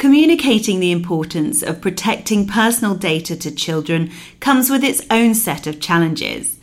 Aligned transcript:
Communicating 0.00 0.80
the 0.80 0.92
importance 0.92 1.62
of 1.62 1.82
protecting 1.82 2.46
personal 2.46 2.94
data 2.94 3.36
to 3.36 3.50
children 3.54 4.10
comes 4.40 4.70
with 4.70 4.82
its 4.82 5.02
own 5.10 5.34
set 5.34 5.66
of 5.66 5.78
challenges. 5.78 6.58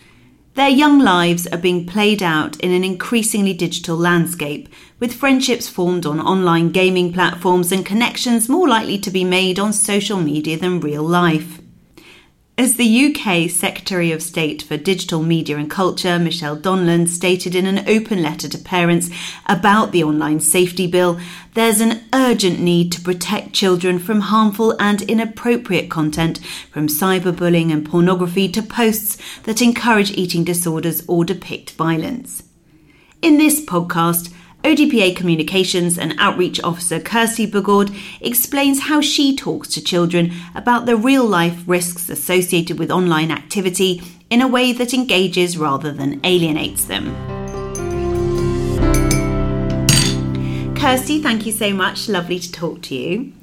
Their 0.56 0.70
young 0.70 0.98
lives 0.98 1.45
are 1.45 1.59
being 1.59 1.85
played 1.85 2.23
out 2.23 2.59
in 2.61 2.71
an 2.71 2.83
increasingly 2.83 3.53
digital 3.53 3.95
landscape, 3.95 4.67
with 5.00 5.13
friendships 5.13 5.69
formed 5.69 6.08
on 6.08 6.19
online 6.19 6.71
gaming 6.71 7.13
platforms 7.13 7.71
and 7.71 7.85
connections 7.85 8.50
more 8.50 8.68
likely 8.68 8.97
to 8.97 9.11
be 9.11 9.23
made 9.23 9.59
on 9.59 9.71
social 9.71 10.17
media 10.17 10.57
than 10.57 10.79
real 10.79 11.04
life. 11.04 11.61
As 12.59 12.75
the 12.75 13.05
UK 13.05 13.51
Secretary 13.51 14.11
of 14.11 14.23
State 14.23 14.63
for 14.63 14.77
Digital 14.77 15.21
Media 15.21 15.57
and 15.57 15.69
Culture, 15.69 16.17
Michelle 16.17 16.57
Donelan, 16.57 17.07
stated 17.07 17.53
in 17.53 17.67
an 17.67 17.87
open 17.87 18.23
letter 18.23 18.49
to 18.49 18.57
parents 18.57 19.11
about 19.45 19.91
the 19.91 20.03
Online 20.03 20.39
Safety 20.39 20.88
Bill, 20.88 21.20
there's 21.53 21.81
an 21.81 22.03
urgent 22.13 22.59
need 22.59 22.91
to 22.93 23.01
protect 23.01 23.53
children 23.53 23.99
from 23.99 24.21
harmful 24.21 24.75
and 24.79 25.03
inappropriate 25.03 25.91
content, 25.91 26.39
from 26.71 26.88
cyberbullying 26.88 27.71
and 27.71 27.88
pornography 27.88 28.49
to 28.49 28.63
posts 28.63 29.20
that 29.43 29.62
encourage 29.62 30.09
eating 30.13 30.43
disorders 30.43 31.03
or 31.07 31.23
depict 31.23 31.73
violence. 31.73 32.41
In 33.21 33.37
this 33.37 33.63
podcast, 33.63 34.34
ODPA 34.63 35.16
Communications 35.16 35.97
and 35.97 36.16
Outreach 36.17 36.61
Officer 36.63 36.99
Kirsty 36.99 37.45
Bougourd 37.45 37.95
explains 38.20 38.81
how 38.81 38.99
she 38.99 39.35
talks 39.35 39.70
to 39.70 39.84
children 39.84 40.34
about 40.55 40.85
the 40.85 40.98
real 40.98 41.25
life 41.25 41.63
risks 41.65 42.09
associated 42.09 42.77
with 42.77 42.91
online 42.91 43.31
activity 43.31 44.01
in 44.29 44.41
a 44.41 44.48
way 44.48 44.73
that 44.73 44.93
engages 44.93 45.57
rather 45.57 45.91
than 45.91 46.20
alienates 46.25 46.85
them. 46.85 47.05
Kirsty, 50.76 51.21
thank 51.21 51.45
you 51.45 51.51
so 51.51 51.73
much. 51.73 52.09
Lovely 52.09 52.39
to 52.39 52.51
talk 52.51 52.81
to 52.84 52.95
you. 52.95 53.34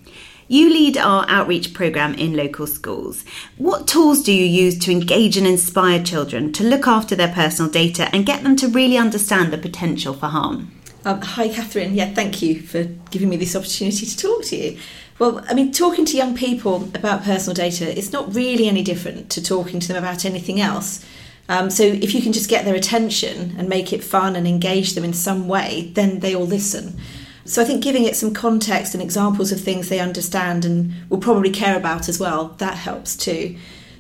You 0.46 0.69
lead 0.69 0.98
our 0.98 1.24
outreach 1.28 1.72
programme 1.72 2.14
in 2.14 2.36
local 2.36 2.66
schools. 2.66 3.24
What 3.56 3.89
tools 3.89 4.22
do 4.22 4.33
you 4.33 4.44
use 4.44 4.78
to 4.80 4.92
engage 4.92 5.39
and 5.39 5.46
inspire 5.46 6.02
children 6.02 6.52
to 6.52 6.64
look 6.64 6.86
after 6.86 7.17
their 7.17 7.33
personal 7.33 7.70
data 7.70 8.14
and 8.14 8.27
get 8.27 8.42
them 8.42 8.56
to 8.56 8.69
really 8.69 8.98
understand 8.98 9.52
the 9.52 9.58
potential 9.58 10.12
for 10.12 10.27
harm? 10.27 10.70
Um, 11.06 11.20
hi, 11.20 11.48
Catherine. 11.48 11.94
Yeah, 11.94 12.14
thank 12.14 12.41
you 12.41 12.62
for 12.62 12.84
giving 13.10 13.28
me 13.28 13.36
this 13.36 13.55
opportunity 13.55 14.06
to 14.06 14.16
talk 14.16 14.42
to 14.44 14.56
you. 14.56 14.78
Well, 15.19 15.44
I 15.46 15.52
mean, 15.55 15.70
talking 15.70 16.06
to 16.06 16.16
young 16.16 16.34
people 16.34 16.84
about 16.94 17.24
personal 17.24 17.55
data 17.55 17.96
is 17.96 18.11
not 18.11 18.34
really 18.34 18.69
any 18.69 18.83
different 18.83 19.28
to 19.30 19.42
talking 19.42 19.80
to 19.80 19.88
them 19.88 20.02
about 20.02 20.24
anything 20.24 20.61
else. 20.61 21.05
Um, 21.46 21.69
so 21.69 21.83
if 21.83 22.14
you 22.14 22.22
can 22.22 22.33
just 22.33 22.48
get 22.48 22.64
their 22.64 22.74
attention 22.74 23.55
and 23.58 23.69
make 23.69 23.92
it 23.92 24.02
fun 24.02 24.34
and 24.34 24.46
engage 24.48 24.94
them 24.94 25.05
in 25.05 25.12
some 25.12 25.46
way, 25.46 25.92
then 25.94 26.20
they 26.20 26.34
all 26.34 26.46
listen. 26.46 26.98
So 27.44 27.61
I 27.61 27.66
think 27.66 27.84
giving 27.84 28.05
it 28.05 28.16
some 28.16 28.33
context 28.33 28.94
and 28.94 29.02
examples 29.02 29.52
of 29.52 29.61
things 29.61 29.91
they 29.91 30.00
understand 30.00 30.64
and 30.64 30.94
will 31.11 31.18
probably 31.18 31.50
care 31.50 31.77
about 31.77 32.08
as 32.08 32.18
well, 32.18 32.55
that 32.58 32.78
helps 32.78 33.14
too. 33.14 33.56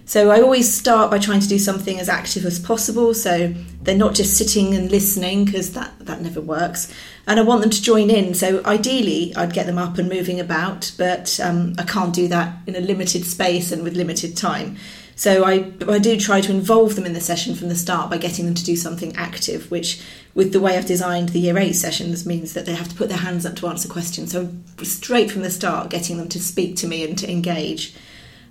So 0.06 0.30
I 0.30 0.42
always 0.42 0.72
start 0.72 1.10
by 1.10 1.18
trying 1.18 1.40
to 1.40 1.48
do 1.48 1.58
something 1.58 1.98
as 1.98 2.08
active 2.08 2.44
as 2.44 2.58
possible. 2.58 3.14
So 3.14 3.54
they're 3.82 3.96
not 3.96 4.14
just 4.14 4.36
sitting 4.36 4.74
and 4.74 4.90
listening 4.90 5.46
because 5.46 5.72
that, 5.72 5.98
that 6.00 6.20
never 6.20 6.40
works. 6.40 6.92
And 7.26 7.40
I 7.40 7.42
want 7.42 7.62
them 7.62 7.70
to 7.70 7.82
join 7.82 8.10
in. 8.10 8.34
So 8.34 8.62
ideally, 8.66 9.34
I'd 9.34 9.54
get 9.54 9.66
them 9.66 9.78
up 9.78 9.96
and 9.96 10.08
moving 10.08 10.40
about, 10.40 10.92
but 10.98 11.40
um, 11.40 11.74
I 11.78 11.84
can't 11.84 12.14
do 12.14 12.28
that 12.28 12.58
in 12.66 12.76
a 12.76 12.80
limited 12.80 13.24
space 13.24 13.72
and 13.72 13.82
with 13.82 13.96
limited 13.96 14.36
time. 14.36 14.76
So 15.16 15.44
I, 15.44 15.72
I 15.88 15.98
do 16.00 16.18
try 16.18 16.40
to 16.40 16.50
involve 16.50 16.96
them 16.96 17.06
in 17.06 17.12
the 17.12 17.20
session 17.20 17.54
from 17.54 17.68
the 17.68 17.76
start 17.76 18.10
by 18.10 18.18
getting 18.18 18.46
them 18.46 18.54
to 18.56 18.64
do 18.64 18.74
something 18.74 19.14
active, 19.14 19.70
which, 19.70 20.02
with 20.34 20.52
the 20.52 20.60
way 20.60 20.76
I've 20.76 20.86
designed 20.86 21.28
the 21.28 21.38
Year 21.38 21.56
8 21.56 21.72
sessions, 21.72 22.26
means 22.26 22.52
that 22.54 22.66
they 22.66 22.74
have 22.74 22.88
to 22.88 22.96
put 22.96 23.08
their 23.08 23.18
hands 23.18 23.46
up 23.46 23.54
to 23.56 23.68
answer 23.68 23.88
questions. 23.88 24.32
So 24.32 24.50
straight 24.82 25.30
from 25.30 25.42
the 25.42 25.52
start, 25.52 25.88
getting 25.88 26.16
them 26.16 26.28
to 26.30 26.40
speak 26.40 26.76
to 26.78 26.88
me 26.88 27.04
and 27.04 27.16
to 27.18 27.30
engage. 27.30 27.94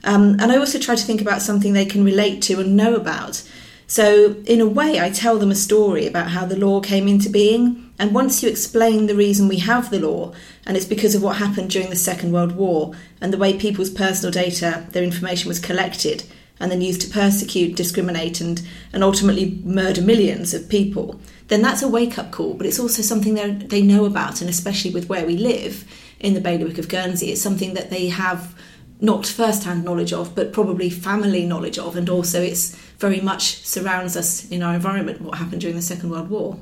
Um, 0.04 0.38
and 0.40 0.52
I 0.52 0.58
also 0.58 0.80
try 0.80 0.96
to 0.96 1.04
think 1.04 1.22
about 1.22 1.42
something 1.42 1.74
they 1.74 1.86
can 1.86 2.04
relate 2.04 2.42
to 2.44 2.60
and 2.60 2.76
know 2.76 2.96
about. 2.96 3.44
So, 3.88 4.38
in 4.46 4.60
a 4.60 4.66
way, 4.66 5.00
I 5.00 5.10
tell 5.10 5.38
them 5.38 5.52
a 5.52 5.56
story 5.56 6.08
about 6.08 6.30
how 6.30 6.46
the 6.46 6.58
law 6.58 6.82
came 6.82 7.08
into 7.08 7.30
being. 7.30 7.92
And 8.00 8.14
once 8.14 8.42
you 8.42 8.50
explain 8.50 9.06
the 9.06 9.16
reason 9.16 9.48
we 9.48 9.60
have 9.60 9.92
the 9.92 10.00
law, 10.00 10.34
and 10.66 10.76
it's 10.76 10.86
because 10.86 11.16
of 11.16 11.22
what 11.22 11.38
happened 11.38 11.70
during 11.70 11.90
the 11.90 11.96
Second 11.96 12.32
World 12.32 12.54
War 12.54 12.94
and 13.22 13.32
the 13.32 13.38
way 13.38 13.58
people's 13.58 13.90
personal 13.90 14.32
data, 14.32 14.86
their 14.92 15.04
information 15.04 15.48
was 15.48 15.60
collected 15.60 16.24
and 16.60 16.72
then 16.72 16.82
used 16.82 17.02
to 17.02 17.10
persecute, 17.10 17.76
discriminate, 17.76 18.40
and, 18.40 18.62
and 18.94 19.04
ultimately 19.04 19.62
murder 19.64 20.02
millions 20.02 20.54
of 20.54 20.70
people, 20.70 21.20
then 21.48 21.62
that's 21.62 21.82
a 21.82 21.88
wake 21.88 22.18
up 22.18 22.32
call. 22.32 22.54
But 22.54 22.68
it's 22.68 22.80
also 22.80 23.02
something 23.02 23.34
that 23.36 23.70
they 23.70 23.82
know 23.82 24.06
about, 24.06 24.40
and 24.40 24.50
especially 24.50 24.92
with 24.92 25.10
where 25.10 25.26
we 25.26 25.36
live 25.36 25.84
in 26.20 26.34
the 26.34 26.42
bailiwick 26.42 26.78
of 26.78 26.88
Guernsey, 26.88 27.32
it's 27.32 27.42
something 27.42 27.74
that 27.74 27.90
they 27.90 28.08
have 28.08 28.56
not 29.02 29.26
first-hand 29.26 29.84
knowledge 29.84 30.14
of, 30.14 30.34
but 30.36 30.54
probably 30.54 30.90
family 30.90 31.46
knowledge 31.46 31.78
of, 31.78 31.96
and 31.96 32.10
also 32.10 32.42
it's 32.42 32.76
very 32.98 33.20
much 33.20 33.64
surrounds 33.66 34.16
us 34.16 34.50
in 34.50 34.64
our 34.64 34.76
environment. 34.76 35.22
What 35.22 35.38
happened 35.38 35.62
during 35.62 35.76
the 35.76 35.82
Second 35.82 36.10
World 36.10 36.30
War? 36.30 36.58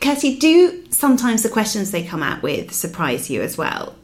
Kirsty, 0.00 0.36
do 0.38 0.84
sometimes 0.90 1.42
the 1.42 1.48
questions 1.48 1.90
they 1.90 2.04
come 2.04 2.22
out 2.22 2.42
with 2.42 2.72
surprise 2.72 3.28
you 3.30 3.42
as 3.42 3.58
well? 3.58 3.94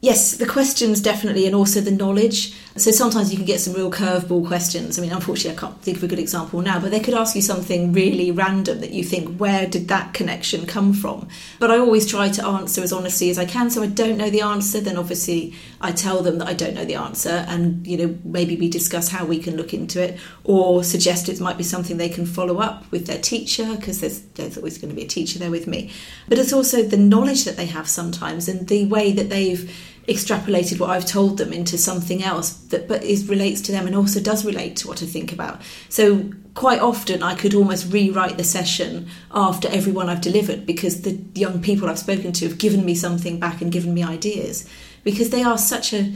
Yes, 0.00 0.36
the 0.36 0.46
questions 0.46 1.00
definitely, 1.00 1.46
and 1.46 1.54
also 1.54 1.80
the 1.80 1.90
knowledge. 1.90 2.54
So 2.78 2.90
sometimes 2.90 3.30
you 3.30 3.36
can 3.36 3.46
get 3.46 3.60
some 3.60 3.74
real 3.74 3.90
curveball 3.90 4.46
questions. 4.46 4.98
I 4.98 5.02
mean, 5.02 5.12
unfortunately, 5.12 5.56
I 5.56 5.60
can't 5.60 5.80
think 5.82 5.96
of 5.98 6.04
a 6.04 6.06
good 6.06 6.18
example 6.18 6.60
now, 6.60 6.78
but 6.78 6.90
they 6.90 7.00
could 7.00 7.14
ask 7.14 7.34
you 7.34 7.42
something 7.42 7.92
really 7.92 8.30
random 8.30 8.80
that 8.80 8.90
you 8.90 9.02
think, 9.04 9.36
where 9.36 9.66
did 9.66 9.88
that 9.88 10.14
connection 10.14 10.66
come 10.66 10.92
from? 10.92 11.28
But 11.58 11.70
I 11.70 11.78
always 11.78 12.06
try 12.06 12.28
to 12.28 12.46
answer 12.46 12.82
as 12.82 12.92
honestly 12.92 13.30
as 13.30 13.38
I 13.38 13.44
can. 13.44 13.70
So 13.70 13.82
I 13.82 13.86
don't 13.86 14.16
know 14.16 14.30
the 14.30 14.42
answer, 14.42 14.80
then 14.80 14.96
obviously 14.96 15.54
I 15.80 15.92
tell 15.92 16.22
them 16.22 16.38
that 16.38 16.48
I 16.48 16.54
don't 16.54 16.74
know 16.74 16.84
the 16.84 16.94
answer, 16.94 17.44
and 17.48 17.86
you 17.86 17.96
know 17.96 18.18
maybe 18.24 18.56
we 18.56 18.68
discuss 18.68 19.08
how 19.08 19.24
we 19.24 19.38
can 19.38 19.56
look 19.56 19.74
into 19.74 20.02
it, 20.02 20.18
or 20.44 20.84
suggest 20.84 21.28
it 21.28 21.40
might 21.40 21.58
be 21.58 21.64
something 21.64 21.96
they 21.96 22.08
can 22.08 22.26
follow 22.26 22.58
up 22.58 22.90
with 22.90 23.06
their 23.06 23.20
teacher 23.20 23.76
because 23.76 24.00
there's 24.00 24.20
there's 24.34 24.56
always 24.56 24.78
going 24.78 24.90
to 24.90 24.96
be 24.96 25.04
a 25.04 25.08
teacher 25.08 25.38
there 25.38 25.50
with 25.50 25.66
me. 25.66 25.90
But 26.28 26.38
it's 26.38 26.52
also 26.52 26.82
the 26.82 26.96
knowledge 26.96 27.44
that 27.44 27.56
they 27.56 27.66
have 27.66 27.88
sometimes 27.88 28.48
and 28.48 28.66
the 28.68 28.86
way 28.86 29.12
that 29.12 29.30
they've 29.30 29.70
extrapolated 30.08 30.80
what 30.80 30.90
I've 30.90 31.04
told 31.04 31.36
them 31.36 31.52
into 31.52 31.76
something 31.76 32.22
else 32.22 32.54
that 32.70 32.88
but 32.88 33.04
is 33.04 33.28
relates 33.28 33.60
to 33.62 33.72
them 33.72 33.86
and 33.86 33.94
also 33.94 34.20
does 34.20 34.44
relate 34.44 34.76
to 34.76 34.88
what 34.88 35.02
I 35.02 35.06
think 35.06 35.32
about. 35.32 35.60
So 35.88 36.30
quite 36.54 36.80
often 36.80 37.22
I 37.22 37.34
could 37.34 37.54
almost 37.54 37.92
rewrite 37.92 38.38
the 38.38 38.44
session 38.44 39.08
after 39.32 39.68
everyone 39.68 40.08
I've 40.08 40.22
delivered 40.22 40.64
because 40.64 41.02
the 41.02 41.20
young 41.34 41.60
people 41.60 41.88
I've 41.88 41.98
spoken 41.98 42.32
to 42.32 42.48
have 42.48 42.58
given 42.58 42.84
me 42.84 42.94
something 42.94 43.38
back 43.38 43.60
and 43.60 43.70
given 43.70 43.92
me 43.92 44.02
ideas 44.02 44.68
because 45.04 45.30
they 45.30 45.42
are 45.42 45.58
such 45.58 45.92
a 45.92 46.12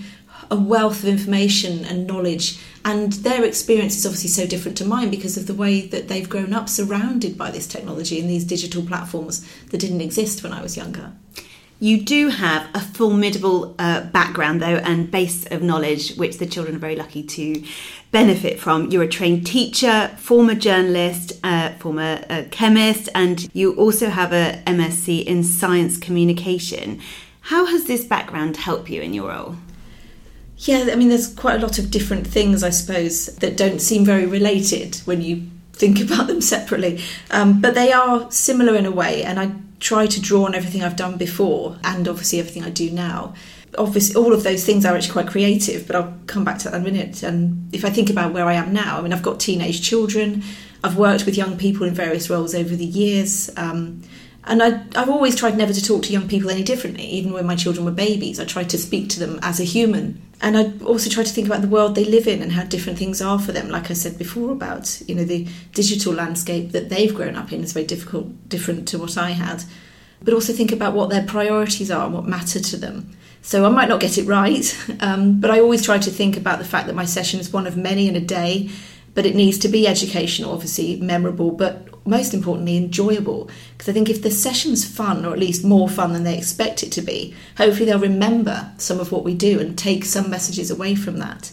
a 0.51 0.57
wealth 0.57 1.03
of 1.03 1.09
information 1.09 1.85
and 1.85 2.07
knowledge 2.07 2.59
and 2.85 3.13
their 3.13 3.45
experience 3.45 3.97
is 3.97 4.05
obviously 4.05 4.29
so 4.29 4.47
different 4.47 4.77
to 4.77 4.85
mine 4.85 5.09
because 5.09 5.37
of 5.37 5.47
the 5.47 5.55
way 5.55 5.87
that 5.87 6.09
they've 6.09 6.29
grown 6.29 6.53
up 6.53 6.69
surrounded 6.69 7.39
by 7.39 7.51
this 7.51 7.67
technology 7.67 8.21
and 8.21 8.29
these 8.29 8.45
digital 8.45 8.83
platforms 8.83 9.47
that 9.67 9.79
didn't 9.79 10.01
exist 10.01 10.43
when 10.43 10.53
I 10.53 10.61
was 10.61 10.77
younger. 10.77 11.13
You 11.83 12.01
do 12.01 12.29
have 12.29 12.69
a 12.75 12.79
formidable 12.79 13.75
uh, 13.77 14.03
background, 14.03 14.63
though, 14.63 14.77
and 14.77 15.11
base 15.11 15.47
of 15.47 15.65
knowledge, 15.65 16.15
which 16.15 16.39
the 16.39 16.47
children 16.47 16.77
are 16.77 16.79
very 16.79 16.95
lucky 16.95 17.25
to 17.25 17.61
benefit 18.13 18.61
from. 18.61 18.93
You're 18.93 19.03
a 19.03 19.09
trained 19.09 19.49
teacher, 19.49 20.13
former 20.17 20.55
journalist, 20.55 21.41
uh, 21.43 21.71
former 21.81 22.25
uh, 22.31 22.45
chemist, 22.53 23.09
and 23.17 23.53
you 23.53 23.75
also 23.75 24.11
have 24.11 24.33
a 24.33 24.63
MSc 24.65 25.25
in 25.25 25.43
science 25.43 25.99
communication. 25.99 27.01
How 27.41 27.67
has 27.67 27.87
this 27.87 28.05
background 28.05 28.59
helped 28.59 28.89
you 28.89 29.03
in 29.03 29.13
your 29.13 29.31
role? 29.31 29.57
Yeah, 30.59 30.89
I 30.93 30.95
mean, 30.95 31.09
there's 31.09 31.35
quite 31.35 31.57
a 31.57 31.67
lot 31.67 31.81
of 31.81 31.91
different 31.91 32.29
things, 32.29 32.63
I 32.63 32.71
suppose, 32.71 33.27
that 33.27 33.57
don't 33.57 33.81
seem 33.81 34.05
very 34.05 34.27
related 34.27 34.99
when 35.05 35.21
you 35.21 35.49
think 35.73 36.01
about 36.09 36.29
them 36.29 36.43
separately. 36.43 37.03
Um, 37.33 37.61
but 37.61 37.75
they 37.75 37.93
are 37.93 38.31
similar 38.31 38.77
in 38.77 38.87
a 38.87 38.93
way, 38.93 39.25
and 39.25 39.41
I 39.41 39.51
try 39.83 40.07
to 40.07 40.21
draw 40.21 40.45
on 40.47 40.55
everything 40.55 40.83
I've 40.83 40.97
done 40.97 41.17
before 41.17 41.77
and 41.83 42.07
obviously 42.07 42.39
everything 42.39 42.63
I 42.63 42.71
do 42.71 42.89
now. 42.91 43.35
Obviously, 43.77 44.15
all 44.15 44.33
of 44.33 44.45
those 44.45 44.65
things 44.65 44.85
are 44.85 44.95
actually 44.95 45.13
quite 45.13 45.27
creative, 45.27 45.87
but 45.87 45.97
I'll 45.97 46.15
come 46.27 46.45
back 46.45 46.59
to 46.59 46.71
that 46.71 46.77
in 46.77 46.83
a 46.83 46.85
minute. 46.85 47.23
And 47.23 47.75
if 47.75 47.85
I 47.85 47.91
think 47.91 48.09
about 48.09 48.33
where 48.33 48.47
I 48.47 48.55
am 48.55 48.73
now, 48.73 48.99
I 48.99 49.03
mean, 49.03 49.13
I've 49.13 49.23
got 49.23 49.41
teenage 49.41 49.83
children, 49.83 50.45
I've 50.85 50.97
worked 50.97 51.27
with 51.27 51.37
young 51.37 51.59
people 51.59 51.87
in 51.87 51.95
various 51.95 52.31
roles 52.31 52.55
over 52.55 52.77
the 52.77 52.85
years. 52.85 53.51
Um, 53.57 54.03
and 54.45 54.63
I, 54.63 54.83
I've 54.97 55.09
always 55.09 55.37
tried 55.37 55.57
never 55.57 55.73
to 55.73 55.85
talk 55.85 56.03
to 56.05 56.13
young 56.13 56.27
people 56.27 56.51
any 56.51 56.65
differently, 56.65 57.05
even 57.05 57.33
when 57.33 57.47
my 57.47 57.55
children 57.55 57.85
were 57.85 57.93
babies. 57.93 58.41
I 58.41 58.45
tried 58.45 58.71
to 58.71 58.79
speak 58.79 59.09
to 59.11 59.21
them 59.21 59.39
as 59.43 59.61
a 59.61 59.65
human. 59.65 60.21
And 60.41 60.59
I 60.59 60.85
also 60.85 61.09
try 61.09 61.23
to 61.23 61.33
think 61.33 61.47
about 61.47 61.63
the 61.63 61.69
world 61.69 61.95
they 61.95 62.05
live 62.05 62.27
in 62.27 62.43
and 62.43 62.51
how 62.51 62.65
different 62.65 62.99
things 62.99 63.23
are 63.23 63.39
for 63.39 63.53
them. 63.53 63.69
Like 63.69 63.89
I 63.91 63.95
said 63.95 64.19
before 64.19 64.51
about, 64.51 65.01
you 65.07 65.15
know, 65.15 65.23
the 65.25 65.47
digital 65.75 66.13
landscape 66.13 66.73
that 66.73 66.89
they've 66.89 67.15
grown 67.15 67.37
up 67.37 67.53
in 67.53 67.63
is 67.63 67.73
very 67.73 67.87
difficult, 67.87 68.49
different 68.49 68.89
to 68.89 68.99
what 68.99 69.17
I 69.17 69.31
had. 69.31 69.63
But 70.21 70.35
also 70.35 70.53
think 70.53 70.73
about 70.73 70.95
what 70.95 71.11
their 71.11 71.25
priorities 71.25 71.93
are 71.93 72.05
and 72.05 72.15
what 72.15 72.27
matter 72.27 72.59
to 72.59 72.77
them. 72.77 73.17
So 73.43 73.65
I 73.65 73.69
might 73.69 73.89
not 73.89 74.01
get 74.01 74.19
it 74.19 74.27
right, 74.27 74.77
um, 75.01 75.41
but 75.41 75.53
I 75.53 75.61
always 75.61 75.85
try 75.85 75.99
to 75.99 76.11
think 76.11 76.37
about 76.37 76.59
the 76.59 76.65
fact 76.65 76.89
that 76.89 76.97
my 76.97 77.05
session 77.05 77.39
is 77.39 77.53
one 77.53 77.69
of 77.69 77.77
many 77.77 78.09
in 78.09 78.17
a 78.17 78.21
day, 78.21 78.71
but 79.15 79.27
it 79.27 79.37
needs 79.37 79.59
to 79.59 79.69
be 79.69 79.87
educational, 79.87 80.53
obviously, 80.53 80.97
memorable, 81.01 81.51
but 81.53 81.82
most 82.05 82.35
importantly, 82.35 82.77
enjoyable. 82.77 83.51
Because 83.73 83.89
I 83.89 83.93
think 83.93 84.09
if 84.09 84.23
the 84.23 84.31
session's 84.31 84.85
fun, 84.85 85.25
or 85.25 85.33
at 85.33 85.39
least 85.39 85.65
more 85.65 85.89
fun 85.89 86.13
than 86.13 86.25
they 86.25 86.37
expect 86.37 86.83
it 86.83 86.93
to 86.93 87.03
be, 87.03 87.35
hopefully 87.57 87.87
they'll 87.87 87.99
remember 87.99 88.73
some 88.79 89.01
of 89.01 89.13
what 89.13 89.25
we 89.25 89.35
do 89.35 89.61
and 89.61 89.77
take 89.77 90.05
some 90.05 90.31
messages 90.31 90.71
away 90.71 90.95
from 90.95 91.19
that. 91.19 91.53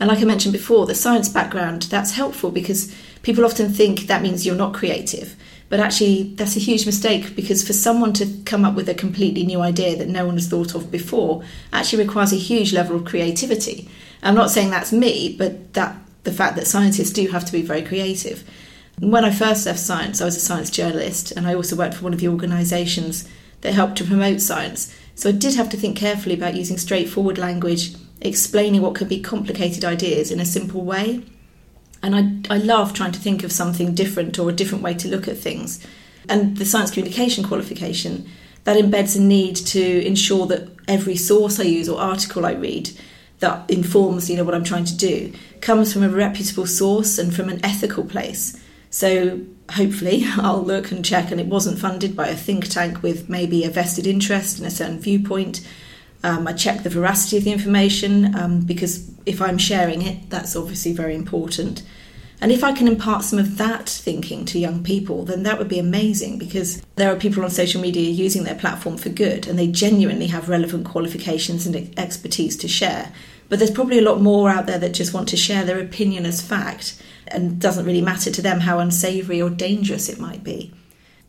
And 0.00 0.08
like 0.08 0.20
I 0.20 0.24
mentioned 0.24 0.52
before, 0.52 0.86
the 0.86 0.94
science 0.94 1.28
background, 1.28 1.82
that's 1.82 2.12
helpful 2.12 2.50
because 2.50 2.94
people 3.22 3.44
often 3.44 3.72
think 3.72 4.00
that 4.00 4.22
means 4.22 4.44
you're 4.44 4.56
not 4.56 4.74
creative. 4.74 5.36
But 5.68 5.80
actually, 5.80 6.34
that's 6.34 6.56
a 6.56 6.60
huge 6.60 6.86
mistake 6.86 7.34
because 7.34 7.66
for 7.66 7.72
someone 7.72 8.12
to 8.14 8.26
come 8.44 8.64
up 8.64 8.74
with 8.74 8.88
a 8.88 8.94
completely 8.94 9.44
new 9.44 9.60
idea 9.60 9.96
that 9.96 10.08
no 10.08 10.26
one 10.26 10.34
has 10.34 10.48
thought 10.48 10.74
of 10.74 10.90
before 10.90 11.42
actually 11.72 12.04
requires 12.04 12.32
a 12.32 12.36
huge 12.36 12.72
level 12.72 12.96
of 12.96 13.04
creativity. 13.04 13.88
I'm 14.22 14.34
not 14.34 14.50
saying 14.50 14.70
that's 14.70 14.92
me, 14.92 15.34
but 15.38 15.74
that 15.74 15.96
the 16.24 16.32
fact 16.32 16.56
that 16.56 16.66
scientists 16.66 17.12
do 17.12 17.28
have 17.28 17.44
to 17.44 17.52
be 17.52 17.62
very 17.62 17.82
creative. 17.82 18.48
When 18.98 19.24
I 19.24 19.30
first 19.30 19.66
left 19.66 19.80
science, 19.80 20.20
I 20.20 20.24
was 20.24 20.36
a 20.36 20.40
science 20.40 20.70
journalist 20.70 21.32
and 21.32 21.46
I 21.46 21.54
also 21.54 21.76
worked 21.76 21.94
for 21.94 22.04
one 22.04 22.14
of 22.14 22.20
the 22.20 22.28
organisations 22.28 23.28
that 23.62 23.74
helped 23.74 23.96
to 23.96 24.04
promote 24.04 24.40
science. 24.40 24.94
So 25.16 25.30
I 25.30 25.32
did 25.32 25.54
have 25.54 25.68
to 25.70 25.76
think 25.76 25.96
carefully 25.96 26.34
about 26.34 26.54
using 26.54 26.78
straightforward 26.78 27.38
language, 27.38 27.94
explaining 28.20 28.82
what 28.82 28.94
could 28.94 29.08
be 29.08 29.20
complicated 29.20 29.84
ideas 29.84 30.30
in 30.30 30.38
a 30.38 30.44
simple 30.44 30.82
way. 30.82 31.24
And 32.02 32.46
I, 32.48 32.54
I 32.54 32.58
love 32.58 32.92
trying 32.92 33.12
to 33.12 33.20
think 33.20 33.42
of 33.42 33.50
something 33.50 33.94
different 33.94 34.38
or 34.38 34.48
a 34.50 34.52
different 34.52 34.84
way 34.84 34.94
to 34.94 35.08
look 35.08 35.26
at 35.26 35.38
things. 35.38 35.84
And 36.28 36.56
the 36.56 36.64
science 36.64 36.90
communication 36.90 37.44
qualification, 37.44 38.28
that 38.64 38.82
embeds 38.82 39.16
a 39.16 39.20
need 39.20 39.56
to 39.56 40.06
ensure 40.06 40.46
that 40.46 40.68
every 40.88 41.16
source 41.16 41.60
I 41.60 41.64
use 41.64 41.88
or 41.88 42.00
article 42.00 42.46
I 42.46 42.52
read 42.52 42.90
that 43.40 43.68
informs 43.70 44.30
you 44.30 44.36
know 44.36 44.44
what 44.44 44.54
I'm 44.54 44.64
trying 44.64 44.86
to 44.86 44.96
do 44.96 45.32
comes 45.60 45.92
from 45.92 46.02
a 46.02 46.08
reputable 46.08 46.66
source 46.66 47.18
and 47.18 47.34
from 47.34 47.48
an 47.48 47.60
ethical 47.64 48.04
place. 48.04 48.58
So 48.94 49.40
hopefully 49.72 50.22
I'll 50.36 50.62
look 50.62 50.92
and 50.92 51.04
check 51.04 51.32
and 51.32 51.40
it 51.40 51.48
wasn't 51.48 51.80
funded 51.80 52.14
by 52.14 52.28
a 52.28 52.36
think 52.36 52.68
tank 52.68 53.02
with 53.02 53.28
maybe 53.28 53.64
a 53.64 53.68
vested 53.68 54.06
interest 54.06 54.60
in 54.60 54.64
a 54.64 54.70
certain 54.70 55.00
viewpoint. 55.00 55.66
Um, 56.22 56.46
I 56.46 56.52
check 56.52 56.84
the 56.84 56.90
veracity 56.90 57.38
of 57.38 57.42
the 57.42 57.50
information 57.50 58.36
um, 58.36 58.60
because 58.60 59.10
if 59.26 59.42
I'm 59.42 59.58
sharing 59.58 60.00
it, 60.02 60.30
that's 60.30 60.54
obviously 60.54 60.92
very 60.92 61.16
important. 61.16 61.82
And 62.40 62.52
if 62.52 62.62
I 62.62 62.72
can 62.72 62.86
impart 62.86 63.24
some 63.24 63.40
of 63.40 63.58
that 63.58 63.88
thinking 63.88 64.44
to 64.44 64.60
young 64.60 64.84
people, 64.84 65.24
then 65.24 65.42
that 65.42 65.58
would 65.58 65.68
be 65.68 65.80
amazing 65.80 66.38
because 66.38 66.80
there 66.94 67.12
are 67.12 67.16
people 67.16 67.42
on 67.42 67.50
social 67.50 67.80
media 67.80 68.08
using 68.08 68.44
their 68.44 68.54
platform 68.54 68.96
for 68.96 69.08
good 69.08 69.48
and 69.48 69.58
they 69.58 69.66
genuinely 69.66 70.28
have 70.28 70.48
relevant 70.48 70.86
qualifications 70.86 71.66
and 71.66 71.98
expertise 71.98 72.56
to 72.58 72.68
share. 72.68 73.12
But 73.48 73.58
there's 73.58 73.72
probably 73.72 73.98
a 73.98 74.08
lot 74.08 74.20
more 74.20 74.50
out 74.50 74.66
there 74.66 74.78
that 74.78 74.94
just 74.94 75.14
want 75.14 75.28
to 75.30 75.36
share 75.36 75.64
their 75.64 75.80
opinion 75.80 76.26
as 76.26 76.40
fact 76.40 77.02
and 77.34 77.60
doesn't 77.60 77.86
really 77.86 78.00
matter 78.00 78.30
to 78.30 78.42
them 78.42 78.60
how 78.60 78.78
unsavoury 78.78 79.42
or 79.42 79.50
dangerous 79.50 80.08
it 80.08 80.18
might 80.18 80.44
be. 80.44 80.72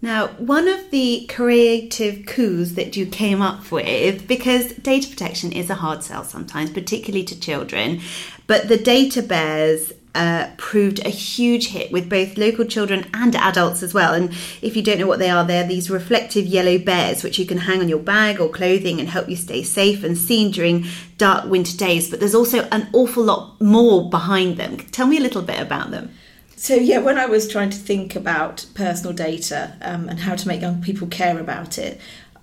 Now, 0.01 0.27
one 0.37 0.67
of 0.67 0.91
the 0.91 1.25
creative 1.29 2.25
coups 2.25 2.73
that 2.73 2.95
you 2.95 3.05
came 3.07 3.41
up 3.41 3.71
with, 3.71 4.27
because 4.27 4.73
data 4.73 5.09
protection 5.09 5.51
is 5.51 5.69
a 5.69 5.75
hard 5.75 6.03
sell 6.03 6.23
sometimes, 6.23 6.69
particularly 6.69 7.25
to 7.25 7.39
children, 7.39 8.01
but 8.45 8.67
the 8.67 8.77
data 8.77 9.23
bears 9.23 9.93
uh, 10.15 10.49
proved 10.57 11.05
a 11.05 11.09
huge 11.09 11.67
hit 11.67 11.91
with 11.91 12.09
both 12.09 12.37
local 12.37 12.65
children 12.65 13.05
and 13.13 13.35
adults 13.35 13.83
as 13.83 13.93
well. 13.93 14.13
And 14.13 14.31
if 14.61 14.75
you 14.75 14.81
don't 14.81 14.97
know 14.97 15.07
what 15.07 15.19
they 15.19 15.29
are, 15.29 15.43
they're 15.43 15.67
these 15.67 15.89
reflective 15.89 16.45
yellow 16.45 16.77
bears 16.77 17.23
which 17.23 17.37
you 17.37 17.45
can 17.45 17.59
hang 17.59 17.81
on 17.81 17.89
your 17.89 17.99
bag 17.99 18.39
or 18.39 18.49
clothing 18.49 18.99
and 18.99 19.09
help 19.09 19.29
you 19.29 19.35
stay 19.35 19.61
safe 19.61 20.03
and 20.03 20.17
seen 20.17 20.51
during 20.51 20.85
dark 21.17 21.45
winter 21.45 21.77
days. 21.77 22.09
But 22.09 22.19
there's 22.19 22.33
also 22.33 22.63
an 22.71 22.87
awful 22.93 23.23
lot 23.23 23.59
more 23.61 24.09
behind 24.09 24.57
them. 24.57 24.77
Tell 24.77 25.05
me 25.05 25.17
a 25.17 25.21
little 25.21 25.41
bit 25.41 25.59
about 25.59 25.91
them. 25.91 26.11
So, 26.55 26.75
yeah, 26.75 26.99
when 26.99 27.17
I 27.17 27.25
was 27.25 27.47
trying 27.49 27.69
to 27.71 27.77
think 27.77 28.15
about 28.15 28.65
personal 28.73 29.13
data 29.13 29.73
um, 29.81 30.07
and 30.07 30.21
how 30.21 30.35
to 30.35 30.47
make 30.47 30.61
young 30.61 30.81
people 30.81 31.07
care 31.07 31.37
about 31.37 31.77
it, 31.77 31.99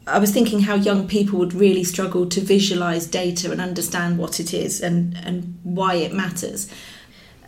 I 0.06 0.18
was 0.18 0.32
thinking 0.32 0.60
how 0.60 0.74
young 0.74 1.08
people 1.08 1.38
would 1.38 1.54
really 1.54 1.84
struggle 1.84 2.28
to 2.28 2.40
visualize 2.40 3.06
data 3.06 3.50
and 3.50 3.60
understand 3.60 4.18
what 4.18 4.40
it 4.40 4.52
is 4.52 4.80
and, 4.80 5.16
and 5.24 5.58
why 5.62 5.94
it 5.94 6.12
matters. 6.12 6.68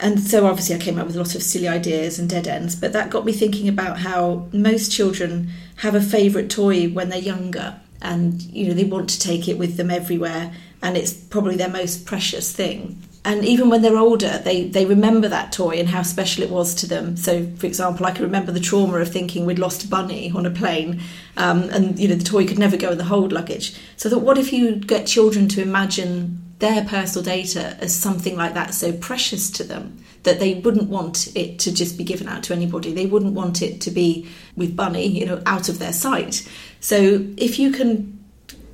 And 0.00 0.20
so, 0.20 0.46
obviously, 0.46 0.74
I 0.74 0.78
came 0.78 0.98
up 0.98 1.06
with 1.06 1.16
a 1.16 1.20
lot 1.20 1.34
of 1.34 1.42
silly 1.42 1.68
ideas 1.68 2.18
and 2.18 2.28
dead 2.28 2.48
ends, 2.48 2.74
but 2.74 2.92
that 2.92 3.10
got 3.10 3.24
me 3.24 3.32
thinking 3.32 3.68
about 3.68 3.98
how 3.98 4.48
most 4.52 4.90
children 4.90 5.50
have 5.76 5.94
a 5.94 6.00
favourite 6.00 6.50
toy 6.50 6.88
when 6.88 7.08
they're 7.08 7.18
younger 7.18 7.80
and 8.04 8.42
you 8.42 8.68
know 8.68 8.74
they 8.74 8.84
want 8.84 9.08
to 9.08 9.18
take 9.18 9.48
it 9.48 9.58
with 9.58 9.76
them 9.76 9.90
everywhere 9.90 10.52
and 10.82 10.96
it's 10.96 11.12
probably 11.12 11.56
their 11.56 11.70
most 11.70 12.04
precious 12.04 12.52
thing. 12.52 13.00
And 13.26 13.42
even 13.42 13.70
when 13.70 13.80
they're 13.80 13.96
older 13.96 14.38
they 14.44 14.68
they 14.68 14.84
remember 14.84 15.28
that 15.28 15.50
toy 15.50 15.76
and 15.76 15.88
how 15.88 16.02
special 16.02 16.44
it 16.44 16.50
was 16.50 16.74
to 16.76 16.86
them. 16.86 17.16
So 17.16 17.46
for 17.56 17.66
example 17.66 18.06
i 18.06 18.12
can 18.12 18.24
remember 18.24 18.52
the 18.52 18.60
trauma 18.60 18.98
of 18.98 19.10
thinking 19.10 19.46
we'd 19.46 19.58
lost 19.58 19.84
a 19.84 19.88
bunny 19.88 20.30
on 20.32 20.44
a 20.44 20.50
plane 20.50 21.00
um, 21.38 21.62
and 21.70 21.98
you 21.98 22.06
know 22.06 22.14
the 22.14 22.24
toy 22.24 22.46
could 22.46 22.58
never 22.58 22.76
go 22.76 22.90
in 22.90 22.98
the 22.98 23.04
hold 23.04 23.32
luggage. 23.32 23.74
So 23.96 24.08
i 24.08 24.12
thought 24.12 24.22
what 24.22 24.38
if 24.38 24.52
you 24.52 24.76
get 24.76 25.06
children 25.06 25.48
to 25.48 25.62
imagine 25.62 26.43
their 26.58 26.84
personal 26.84 27.24
data 27.24 27.76
as 27.80 27.94
something 27.94 28.36
like 28.36 28.54
that 28.54 28.74
so 28.74 28.92
precious 28.92 29.50
to 29.50 29.64
them 29.64 29.98
that 30.22 30.38
they 30.40 30.54
wouldn't 30.54 30.88
want 30.88 31.34
it 31.36 31.58
to 31.58 31.72
just 31.72 31.98
be 31.98 32.04
given 32.04 32.28
out 32.28 32.42
to 32.42 32.54
anybody 32.54 32.92
they 32.92 33.06
wouldn't 33.06 33.34
want 33.34 33.60
it 33.60 33.80
to 33.80 33.90
be 33.90 34.28
with 34.56 34.76
bunny 34.76 35.06
you 35.06 35.26
know 35.26 35.42
out 35.46 35.68
of 35.68 35.78
their 35.78 35.92
sight 35.92 36.48
so 36.80 37.26
if 37.36 37.58
you 37.58 37.70
can 37.70 38.14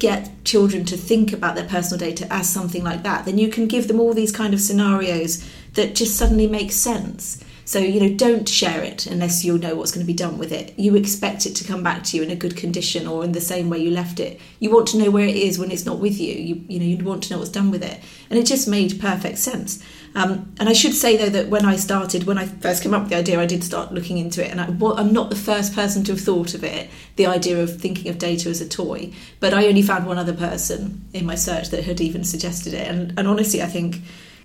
get 0.00 0.44
children 0.44 0.84
to 0.86 0.96
think 0.96 1.32
about 1.32 1.54
their 1.54 1.68
personal 1.68 1.98
data 1.98 2.26
as 2.32 2.48
something 2.48 2.82
like 2.82 3.04
that, 3.04 3.26
then 3.26 3.38
you 3.38 3.48
can 3.48 3.68
give 3.68 3.86
them 3.86 4.00
all 4.00 4.14
these 4.14 4.32
kind 4.32 4.52
of 4.52 4.60
scenarios 4.60 5.46
that 5.74 5.94
just 5.94 6.16
suddenly 6.16 6.48
make 6.48 6.72
sense. 6.72 7.44
So, 7.70 7.78
you 7.78 8.00
know, 8.00 8.16
don't 8.16 8.48
share 8.48 8.82
it 8.82 9.06
unless 9.06 9.44
you 9.44 9.56
know 9.56 9.76
what's 9.76 9.92
going 9.92 10.04
to 10.04 10.12
be 10.12 10.12
done 10.12 10.38
with 10.38 10.50
it. 10.50 10.76
You 10.76 10.96
expect 10.96 11.46
it 11.46 11.54
to 11.54 11.64
come 11.64 11.84
back 11.84 12.02
to 12.02 12.16
you 12.16 12.24
in 12.24 12.30
a 12.32 12.34
good 12.34 12.56
condition 12.56 13.06
or 13.06 13.22
in 13.22 13.30
the 13.30 13.40
same 13.40 13.70
way 13.70 13.78
you 13.78 13.92
left 13.92 14.18
it. 14.18 14.40
You 14.58 14.72
want 14.72 14.88
to 14.88 14.98
know 14.98 15.08
where 15.12 15.24
it 15.24 15.36
is 15.36 15.56
when 15.56 15.70
it's 15.70 15.86
not 15.86 16.00
with 16.00 16.18
you. 16.18 16.34
You, 16.34 16.64
you 16.66 16.80
know, 16.80 16.84
you 16.84 17.04
want 17.04 17.22
to 17.22 17.32
know 17.32 17.38
what's 17.38 17.52
done 17.52 17.70
with 17.70 17.84
it. 17.84 18.00
And 18.28 18.36
it 18.40 18.46
just 18.46 18.66
made 18.66 19.00
perfect 19.00 19.38
sense. 19.38 19.80
Um, 20.16 20.52
and 20.58 20.68
I 20.68 20.72
should 20.72 20.94
say 20.94 21.16
though 21.16 21.28
that 21.28 21.46
when 21.48 21.64
I 21.64 21.76
started, 21.76 22.24
when 22.24 22.38
I 22.38 22.46
first 22.46 22.82
came 22.82 22.92
up 22.92 23.02
with 23.02 23.10
the 23.10 23.18
idea, 23.18 23.40
I 23.40 23.46
did 23.46 23.62
start 23.62 23.94
looking 23.94 24.18
into 24.18 24.44
it, 24.44 24.50
and 24.50 24.60
I, 24.60 24.64
am 24.64 25.12
not 25.12 25.30
the 25.30 25.36
first 25.36 25.72
person 25.72 26.02
to 26.02 26.12
have 26.12 26.20
thought 26.20 26.54
of 26.54 26.64
it, 26.64 26.90
the 27.14 27.26
idea 27.26 27.62
of 27.62 27.80
thinking 27.80 28.10
of 28.10 28.18
data 28.18 28.48
as 28.48 28.60
a 28.60 28.68
toy. 28.68 29.12
But 29.38 29.54
I 29.54 29.68
only 29.68 29.82
found 29.82 30.06
one 30.06 30.18
other 30.18 30.34
person 30.34 31.04
in 31.12 31.24
my 31.24 31.36
search 31.36 31.68
that 31.70 31.84
had 31.84 32.00
even 32.00 32.24
suggested 32.24 32.74
it, 32.74 32.88
and, 32.88 33.16
and 33.16 33.28
honestly, 33.28 33.62
I 33.62 33.66
think 33.66 33.98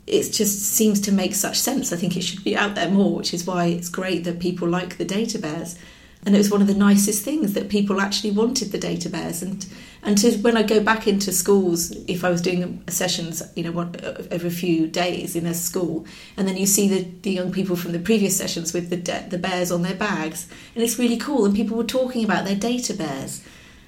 it 0.08 0.32
just 0.32 0.62
seems 0.62 1.02
to 1.02 1.12
make 1.12 1.34
such 1.34 1.58
sense. 1.58 1.92
I 1.92 1.96
think 1.96 2.16
it 2.16 2.22
should 2.22 2.44
be 2.44 2.56
out 2.56 2.76
there 2.76 2.90
more, 2.90 3.16
which 3.16 3.34
is 3.34 3.46
why 3.46 3.66
it's 3.66 3.90
great 3.90 4.24
that 4.26 4.40
people 4.40 4.68
like 4.68 4.98
the 4.98 5.06
data 5.06 5.40
bears. 5.40 5.78
And 6.26 6.34
it 6.34 6.40
was 6.40 6.50
one 6.50 6.62
of 6.62 6.68
the 6.68 6.74
nicest 6.74 7.24
things 7.24 7.54
that 7.54 7.70
people 7.70 8.02
actually 8.02 8.32
wanted 8.32 8.72
the 8.72 8.78
data 8.78 9.10
bears. 9.10 9.42
And 9.42 9.66
and 10.06 10.20
to, 10.20 10.38
when 10.38 10.56
I 10.56 10.62
go 10.62 10.80
back 10.80 11.08
into 11.08 11.32
schools 11.32 11.92
if 12.08 12.24
I 12.24 12.30
was 12.30 12.42
doing 12.42 12.84
sessions 12.88 13.42
you 13.56 13.64
know 13.64 13.72
one, 13.72 13.96
every 14.30 14.52
few 14.52 14.88
days 14.88 15.36
in 15.36 15.48
a 15.48 15.54
school 15.56 16.06
and 16.38 16.48
then 16.48 16.58
you 16.58 16.68
see 16.68 16.88
the, 16.88 17.10
the 17.24 17.32
young 17.32 17.52
people 17.52 17.76
from 17.76 17.92
the 17.92 18.00
previous 18.00 18.38
sessions 18.38 18.72
with 18.72 18.92
the 18.92 18.98
the 19.28 19.40
bears 19.40 19.72
on 19.72 19.82
their 19.82 19.96
bags 19.96 20.48
and 20.76 20.84
it's 20.84 21.00
really 21.00 21.18
cool 21.18 21.44
and 21.44 21.56
people 21.56 21.76
were 21.76 21.84
talking 21.84 22.24
about 22.24 22.46
their 22.46 22.56
data 22.56 22.94
bears. 22.94 23.44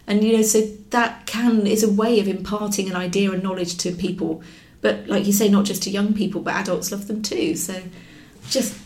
And 0.07 0.23
you 0.23 0.35
know 0.35 0.41
so 0.41 0.61
that 0.89 1.27
can 1.27 1.67
is 1.67 1.83
a 1.83 1.91
way 1.91 2.19
of 2.19 2.27
imparting 2.27 2.89
an 2.89 2.95
idea 2.95 3.31
and 3.31 3.43
knowledge 3.43 3.77
to 3.77 3.91
people 3.91 4.41
but 4.81 5.07
like 5.07 5.25
you 5.25 5.33
say 5.33 5.49
not 5.49 5.65
just 5.65 5.83
to 5.83 5.89
young 5.89 6.13
people 6.13 6.41
but 6.41 6.53
adults 6.53 6.91
love 6.91 7.07
them 7.07 7.21
too 7.21 7.55
so 7.55 7.81
just 8.49 8.77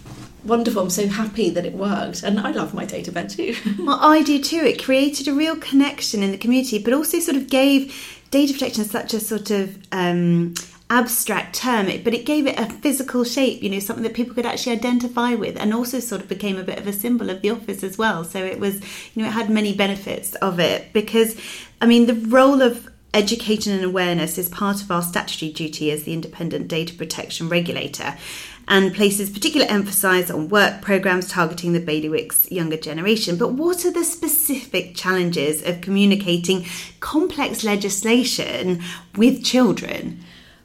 wonderful. 0.44 0.84
I'm 0.84 0.90
so 0.90 1.08
happy 1.08 1.50
that 1.50 1.66
it 1.66 1.74
worked. 1.74 2.24
And 2.24 2.40
I 2.40 2.52
love 2.52 2.74
my 2.74 2.86
data 2.86 3.12
bear 3.12 3.28
too. 3.28 3.56
well, 3.80 4.00
I 4.02 4.24
do 4.24 4.42
too. 4.42 4.58
It 4.58 4.84
created 4.84 5.28
a 5.28 5.34
real 5.34 5.56
connection 5.56 6.24
in 6.24 6.32
the 6.32 6.38
community, 6.38 6.80
but 6.80 6.94
also 6.94 7.20
sort 7.20 7.38
of 7.38 7.50
gave 7.50 8.20
data 8.32 8.54
protection 8.54 8.86
such 8.86 9.14
a 9.14 9.20
sort 9.20 9.52
of 9.52 9.78
um, 9.92 10.54
abstract 10.90 11.56
term, 11.56 11.88
but 12.04 12.14
it 12.14 12.26
gave 12.26 12.48
it 12.48 12.60
a 12.60 12.66
physical 12.66 13.24
shape, 13.24 13.62
you 13.62 13.70
know, 13.70 13.80
something 13.80 14.04
that 14.04 14.14
people 14.14 14.34
could 14.34 14.46
actually 14.46 14.74
identify 14.74 15.36
with, 15.36 15.58
and 15.58 15.74
also 15.74 16.00
sort 16.00 16.22
of 16.22 16.28
became 16.28 16.58
a 16.58 16.64
bit 16.64 16.80
of 16.80 16.88
a 16.88 16.94
symbol 16.94 17.30
of 17.30 17.42
the 17.42 17.50
office 17.50 17.84
as 17.84 17.98
well. 17.98 18.24
So 18.24 18.44
it 18.44 18.60
was, 18.60 18.76
you 19.14 19.22
know, 19.24 19.28
it 19.28 19.32
had 19.32 19.50
many 19.50 19.76
benefits 19.76 20.34
of 20.36 20.60
it 20.60 20.92
because, 20.94 21.40
I 21.82 21.86
mean, 21.86 22.08
the 22.08 22.16
role 22.16 22.62
of 22.62 22.91
education 23.14 23.74
and 23.74 23.84
awareness 23.84 24.38
is 24.38 24.50
part 24.50 24.82
of 24.82 24.90
our 24.92 25.02
statutory 25.02 25.52
duty 25.52 25.92
as 25.92 26.04
the 26.04 26.14
independent 26.14 26.68
data 26.68 26.94
protection 26.94 27.50
regulator 27.50 28.16
and 28.68 28.94
places 28.94 29.30
particular 29.30 29.68
emphasis 29.68 30.32
on 30.32 30.48
work 30.48 30.82
programs 30.82 31.28
targeting 31.28 31.74
the 31.74 31.80
bailiwick's 31.80 32.50
younger 32.52 32.78
generation. 32.78 33.36
But 33.36 33.54
what 33.54 33.84
are 33.86 33.92
the 33.92 34.06
specific 34.06 34.96
challenges 34.96 35.62
of 35.64 35.82
communicating 35.82 36.66
complex 37.00 37.64
legislation 37.64 38.82
with 39.18 39.44
children? 39.44 40.24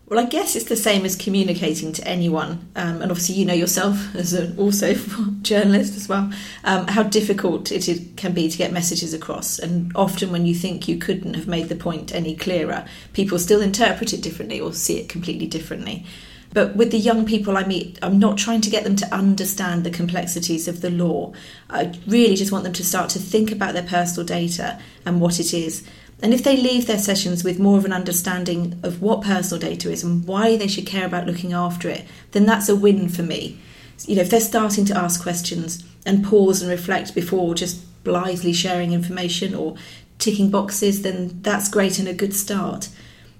Well, 0.09 0.21
I 0.21 0.29
guess 0.29 0.55
it's 0.55 0.67
the 0.67 0.77
same 0.77 1.05
as 1.05 1.17
communicating 1.17 1.93
to 1.95 2.07
anyone, 2.07 2.71
um, 2.77 3.03
and 3.03 3.11
obviously 3.11 3.35
you 3.35 3.45
know 3.45 3.55
yourself 3.55 4.15
as 4.15 4.33
an 4.35 4.57
also 4.57 4.95
journalist 5.43 5.97
as 5.97 6.09
well, 6.09 6.31
um, 6.63 6.87
how 6.87 7.03
difficult 7.03 7.73
it 7.73 7.89
is, 7.89 8.07
can 8.17 8.33
be 8.33 8.49
to 8.49 8.57
get 8.57 8.73
messages 8.73 9.13
across. 9.13 9.59
And 9.59 9.91
often, 9.97 10.31
when 10.31 10.47
you 10.47 10.55
think 10.55 10.87
you 10.87 10.97
couldn't 10.97 11.35
have 11.35 11.49
made 11.49 11.69
the 11.69 11.75
point 11.75 12.15
any 12.15 12.37
clearer, 12.37 12.87
people 13.15 13.37
still 13.41 13.61
interpret 13.61 14.13
it 14.13 14.23
differently 14.23 14.61
or 14.61 14.73
see 14.73 15.01
it 15.01 15.09
completely 15.09 15.49
differently. 15.49 16.07
But 16.53 16.77
with 16.77 16.93
the 16.93 16.99
young 16.99 17.27
people 17.27 17.57
I 17.57 17.65
meet, 17.65 17.99
I'm 18.01 18.21
not 18.21 18.39
trying 18.39 18.61
to 18.63 18.71
get 18.71 18.85
them 18.85 18.97
to 18.97 19.15
understand 19.15 19.83
the 19.83 19.91
complexities 19.91 20.69
of 20.69 20.81
the 20.81 20.91
law. 20.91 21.33
I 21.69 21.93
really 22.07 22.37
just 22.37 22.53
want 22.53 22.65
them 22.65 22.73
to 22.75 22.85
start 22.85 23.11
to 23.11 23.19
think 23.19 23.51
about 23.51 23.75
their 23.75 23.83
personal 23.83 24.25
data 24.25 24.81
and 25.05 25.21
what 25.21 25.41
it 25.41 25.53
is. 25.53 25.87
And 26.23 26.33
if 26.33 26.43
they 26.43 26.57
leave 26.57 26.87
their 26.87 26.99
sessions 26.99 27.45
with 27.45 27.59
more 27.59 27.77
of 27.77 27.85
an 27.85 27.93
understanding 27.93 28.79
of 28.83 29.03
what 29.03 29.23
personal 29.23 29.61
data 29.61 29.91
is 29.91 30.03
and 30.03 30.27
why 30.27 30.57
they 30.57 30.69
should 30.69 30.87
care 30.87 31.07
about 31.07 31.27
looking 31.27 31.53
after 31.53 31.89
it, 31.89 32.05
then 32.33 32.47
that's 32.47 32.69
a 32.69 32.77
win 32.77 33.09
for 33.09 33.23
me. 33.23 33.59
You 34.07 34.17
know, 34.17 34.23
if 34.23 34.31
they're 34.31 34.41
starting 34.41 34.85
to 34.87 34.97
ask 34.97 35.23
questions 35.23 35.85
and 36.07 36.25
pause 36.25 36.63
and 36.63 36.71
reflect 36.71 37.15
before 37.15 37.55
just 37.55 37.83
blithely 38.05 38.53
sharing 38.53 38.93
information 38.93 39.55
or 39.55 39.77
ticking 40.19 40.51
boxes, 40.51 41.03
then 41.03 41.39
that's 41.43 41.69
great 41.69 41.99
and 41.99 42.09
a 42.09 42.15
good 42.15 42.35
start. 42.35 42.89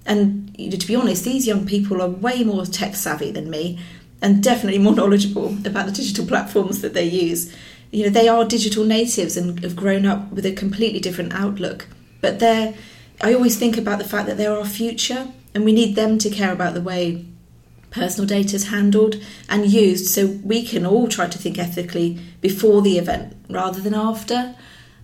And 0.05 0.55
you 0.57 0.69
know, 0.69 0.77
to 0.77 0.87
be 0.87 0.95
honest, 0.95 1.25
these 1.25 1.47
young 1.47 1.65
people 1.65 2.01
are 2.01 2.09
way 2.09 2.43
more 2.43 2.65
tech 2.65 2.95
savvy 2.95 3.31
than 3.31 3.49
me 3.49 3.79
and 4.21 4.43
definitely 4.43 4.79
more 4.79 4.95
knowledgeable 4.95 5.57
about 5.65 5.87
the 5.87 5.91
digital 5.91 6.25
platforms 6.25 6.81
that 6.81 6.93
they 6.93 7.05
use. 7.05 7.53
You 7.91 8.03
know, 8.03 8.09
they 8.09 8.27
are 8.27 8.45
digital 8.45 8.83
natives 8.83 9.37
and 9.37 9.59
have 9.63 9.75
grown 9.75 10.05
up 10.05 10.31
with 10.31 10.45
a 10.45 10.51
completely 10.51 10.99
different 10.99 11.33
outlook. 11.33 11.87
But 12.27 12.39
they're, 12.39 12.73
I 13.21 13.33
always 13.33 13.57
think 13.57 13.77
about 13.77 13.99
the 13.99 14.03
fact 14.03 14.27
that 14.27 14.35
they're 14.35 14.51
our 14.51 14.65
future 14.65 15.29
and 15.55 15.63
we 15.63 15.71
need 15.71 15.95
them 15.95 16.17
to 16.17 16.29
care 16.29 16.51
about 16.51 16.73
the 16.73 16.81
way 16.81 17.23
personal 17.89 18.27
data 18.27 18.53
is 18.53 18.67
handled 18.67 19.15
and 19.47 19.65
used 19.65 20.07
so 20.07 20.27
we 20.43 20.61
can 20.65 20.85
all 20.85 21.07
try 21.07 21.27
to 21.27 21.37
think 21.37 21.57
ethically 21.57 22.19
before 22.41 22.81
the 22.81 22.97
event 22.97 23.33
rather 23.49 23.79
than 23.79 23.93
after. 23.93 24.53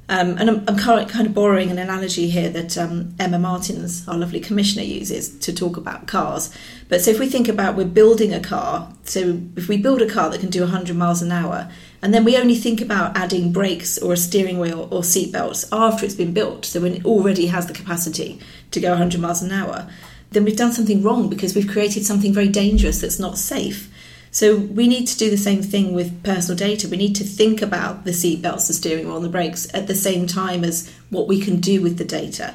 Um, 0.10 0.38
and 0.38 0.50
I'm, 0.50 0.66
I'm, 0.68 0.78
kind 0.78 1.26
of 1.26 1.34
borrowing 1.34 1.72
an 1.72 1.78
analogy 1.78 2.30
here 2.30 2.50
that 2.50 2.78
um, 2.78 3.16
Emma 3.18 3.40
Martins, 3.40 4.06
our 4.06 4.18
lovely 4.18 4.42
commissioner, 4.42 4.84
uses 4.84 5.40
to 5.40 5.56
talk 5.56 5.78
about 5.78 6.08
cars. 6.08 6.54
But 6.90 7.00
so 7.00 7.12
if 7.12 7.22
we 7.22 7.30
think 7.30 7.48
about 7.48 7.78
we're 7.78 7.86
building 7.86 8.34
a 8.34 8.42
car, 8.42 8.92
so 9.06 9.40
if 9.56 9.70
we 9.70 9.78
build 9.78 10.02
a 10.02 10.10
car 10.10 10.30
that 10.30 10.42
can 10.42 10.50
do 10.50 10.60
100 10.60 10.94
miles 10.98 11.22
an 11.22 11.32
hour, 11.32 11.72
and 12.04 12.14
then 12.14 12.26
we 12.26 12.38
only 12.38 12.56
think 12.56 12.82
about 12.82 13.16
adding 13.16 13.54
brakes 13.54 13.98
or 13.98 14.12
a 14.12 14.18
steering 14.18 14.60
wheel 14.60 14.90
or 14.92 15.06
seat 15.06 15.32
belts 15.32 15.66
after 15.72 16.06
it's 16.06 16.14
been 16.14 16.34
built, 16.34 16.66
so 16.66 16.82
when 16.82 16.96
it 16.96 17.06
already 17.06 17.48
has 17.48 17.66
the 17.66 17.74
capacity 17.74 18.42
to 18.72 18.82
go 18.82 18.90
100 18.90 19.22
miles 19.22 19.42
an 19.42 19.54
hour, 19.54 19.90
then 20.32 20.44
we've 20.44 20.58
done 20.58 20.74
something 20.74 21.02
wrong 21.02 21.30
because 21.30 21.56
we've 21.56 21.72
created 21.72 22.06
something 22.06 22.34
very 22.34 22.50
dangerous 22.50 23.00
that's 23.00 23.20
not 23.20 23.38
safe. 23.38 23.90
So 24.32 24.58
we 24.58 24.88
need 24.88 25.08
to 25.08 25.18
do 25.18 25.30
the 25.30 25.38
same 25.38 25.64
thing 25.64 25.94
with 25.94 26.24
personal 26.24 26.58
data. 26.58 26.90
We 26.90 26.98
need 26.98 27.16
to 27.16 27.24
think 27.24 27.62
about 27.62 28.04
the 28.04 28.12
seatbelts, 28.12 28.68
the 28.68 28.74
steering 28.74 29.06
wheel, 29.06 29.16
and 29.16 29.26
the 29.26 29.30
brakes 29.30 29.74
at 29.74 29.88
the 29.88 29.96
same 29.96 30.28
time 30.28 30.66
as 30.66 30.92
what 31.10 31.30
we 31.30 31.40
can 31.40 31.62
do 31.62 31.82
with 31.82 31.98
the 31.98 32.04
data. 32.04 32.54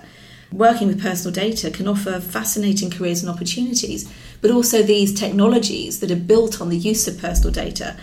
Working 0.52 0.88
with 0.88 1.02
personal 1.02 1.33
data 1.33 1.71
can 1.71 1.87
offer 1.87 2.21
fascinating 2.21 2.90
careers 2.90 3.23
and 3.23 3.31
opportunities, 3.31 4.12
but 4.40 4.50
also 4.50 4.83
these 4.83 5.19
technologies 5.19 6.00
that 6.00 6.11
are 6.11 6.17
built 6.17 6.61
on 6.61 6.69
the 6.69 6.76
use 6.76 7.07
of 7.07 7.19
personal 7.19 7.52
data. 7.52 7.97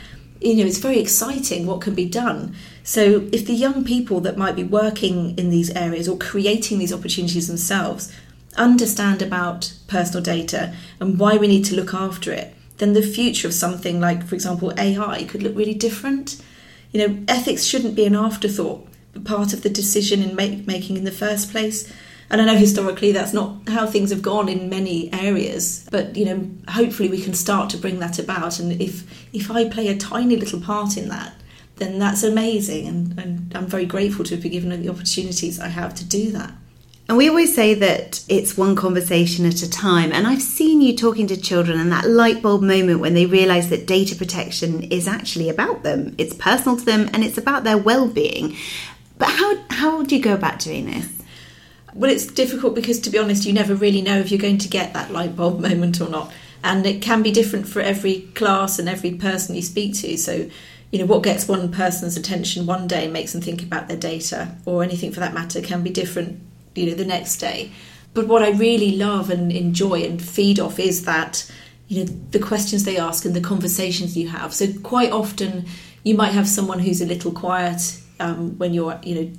You 0.45 0.57
know, 0.57 0.65
it's 0.65 0.77
very 0.77 0.99
exciting 0.99 1.65
what 1.65 1.81
can 1.81 1.95
be 1.95 2.05
done. 2.05 2.55
So, 2.83 3.27
if 3.31 3.47
the 3.47 3.53
young 3.53 3.83
people 3.83 4.19
that 4.21 4.37
might 4.37 4.55
be 4.55 4.63
working 4.63 5.35
in 5.39 5.49
these 5.49 5.71
areas 5.71 6.07
or 6.07 6.19
creating 6.19 6.77
these 6.77 6.93
opportunities 6.93 7.47
themselves 7.47 8.13
understand 8.55 9.23
about 9.23 9.73
personal 9.87 10.21
data 10.21 10.75
and 10.99 11.17
why 11.17 11.37
we 11.37 11.47
need 11.47 11.65
to 11.65 11.75
look 11.75 11.95
after 11.95 12.31
it, 12.31 12.53
then 12.77 12.93
the 12.93 13.01
future 13.01 13.47
of 13.47 13.55
something 13.55 13.99
like, 13.99 14.23
for 14.23 14.35
example, 14.35 14.71
AI 14.77 15.23
could 15.23 15.41
look 15.41 15.55
really 15.55 15.73
different. 15.73 16.39
You 16.91 17.07
know, 17.07 17.23
ethics 17.27 17.63
shouldn't 17.63 17.95
be 17.95 18.05
an 18.05 18.15
afterthought, 18.15 18.87
but 19.13 19.25
part 19.25 19.51
of 19.51 19.63
the 19.63 19.69
decision 19.69 20.21
in 20.21 20.35
make, 20.35 20.67
making 20.67 20.95
in 20.95 21.05
the 21.05 21.11
first 21.11 21.51
place. 21.51 21.91
And 22.29 22.41
I 22.41 22.45
know 22.45 22.55
historically 22.55 23.11
that's 23.11 23.33
not 23.33 23.69
how 23.69 23.85
things 23.85 24.09
have 24.09 24.21
gone 24.21 24.49
in 24.49 24.69
many 24.69 25.13
areas, 25.13 25.87
but 25.91 26.15
you 26.15 26.25
know, 26.25 26.49
hopefully 26.69 27.09
we 27.09 27.21
can 27.21 27.33
start 27.33 27.69
to 27.71 27.77
bring 27.77 27.99
that 27.99 28.17
about. 28.17 28.59
And 28.59 28.81
if 28.81 29.03
if 29.33 29.51
I 29.51 29.69
play 29.69 29.87
a 29.87 29.97
tiny 29.97 30.35
little 30.35 30.59
part 30.59 30.97
in 30.97 31.09
that, 31.09 31.33
then 31.75 31.99
that's 31.99 32.23
amazing, 32.23 32.87
and, 32.87 33.19
and 33.19 33.51
I'm 33.55 33.67
very 33.67 33.85
grateful 33.85 34.25
to 34.25 34.37
be 34.37 34.49
given 34.49 34.69
the 34.81 34.89
opportunities 34.89 35.59
I 35.59 35.67
have 35.67 35.93
to 35.95 36.05
do 36.05 36.31
that. 36.31 36.53
And 37.07 37.17
we 37.17 37.29
always 37.29 37.53
say 37.53 37.75
that 37.75 38.23
it's 38.27 38.57
one 38.57 38.75
conversation 38.75 39.45
at 39.45 39.61
a 39.61 39.69
time. 39.69 40.11
And 40.11 40.25
I've 40.25 40.41
seen 40.41 40.81
you 40.81 40.95
talking 40.95 41.27
to 41.27 41.39
children 41.39 41.79
and 41.79 41.91
that 41.91 42.09
light 42.09 42.41
bulb 42.41 42.63
moment 42.63 42.99
when 42.99 43.13
they 43.13 43.27
realise 43.27 43.67
that 43.67 43.85
data 43.85 44.15
protection 44.15 44.81
is 44.83 45.07
actually 45.07 45.47
about 45.49 45.83
them. 45.83 46.15
It's 46.17 46.33
personal 46.33 46.77
to 46.77 46.85
them 46.85 47.09
and 47.13 47.23
it's 47.23 47.37
about 47.37 47.63
their 47.63 47.77
well-being. 47.77 48.55
But 49.19 49.29
how 49.29 49.55
how 49.69 50.03
do 50.03 50.15
you 50.15 50.21
go 50.21 50.33
about 50.33 50.59
doing 50.59 50.87
this? 50.87 51.07
Well, 51.95 52.11
it's 52.11 52.27
difficult 52.27 52.75
because 52.75 52.99
to 53.01 53.09
be 53.09 53.17
honest, 53.17 53.45
you 53.45 53.53
never 53.53 53.73
really 53.73 54.01
know 54.01 54.19
if 54.19 54.29
you're 54.29 54.39
going 54.39 54.59
to 54.59 54.67
get 54.67 54.93
that 54.93 55.11
light 55.11 55.35
bulb 55.35 55.59
moment 55.69 56.01
or 56.01 56.09
not. 56.09 56.31
And 56.63 56.85
it 56.85 57.01
can 57.01 57.23
be 57.23 57.31
different 57.31 57.67
for 57.67 57.79
every 57.79 58.21
class 58.35 58.79
and 58.79 58.89
every 58.89 59.11
person 59.11 59.55
you 59.55 59.61
speak 59.61 59.95
to. 59.95 60.17
So 60.17 60.49
you 60.91 60.99
know 60.99 61.05
what 61.05 61.23
gets 61.23 61.47
one 61.47 61.71
person's 61.71 62.15
attention 62.15 62.65
one 62.65 62.87
day 62.87 63.07
makes 63.07 63.33
them 63.33 63.41
think 63.41 63.61
about 63.61 63.87
their 63.87 63.97
data 63.97 64.55
or 64.65 64.81
anything 64.81 65.11
for 65.11 65.19
that 65.19 65.33
matter 65.33 65.61
can 65.61 65.83
be 65.83 65.89
different 65.89 66.39
you 66.73 66.85
know 66.85 66.95
the 66.95 67.03
next 67.03 67.37
day 67.37 67.69
but 68.13 68.27
what 68.27 68.41
i 68.41 68.49
really 68.51 68.95
love 68.95 69.29
and 69.29 69.51
enjoy 69.51 70.03
and 70.03 70.21
feed 70.21 70.57
off 70.57 70.79
is 70.79 71.03
that 71.03 71.51
you 71.89 72.03
know 72.03 72.11
the 72.31 72.39
questions 72.39 72.85
they 72.85 72.97
ask 72.97 73.25
and 73.25 73.35
the 73.35 73.41
conversations 73.41 74.15
you 74.15 74.29
have 74.29 74.53
so 74.53 74.67
quite 74.83 75.11
often 75.11 75.65
you 76.03 76.15
might 76.15 76.31
have 76.31 76.47
someone 76.47 76.79
who's 76.79 77.01
a 77.01 77.05
little 77.05 77.31
quiet 77.31 77.99
um, 78.21 78.57
when 78.57 78.73
you're 78.73 78.97
you 79.03 79.15
know 79.15 79.31